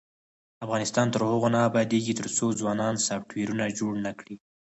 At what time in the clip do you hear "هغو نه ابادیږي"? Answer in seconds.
1.29-2.13